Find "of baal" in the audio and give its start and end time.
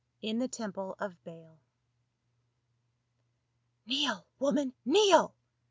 0.97-1.59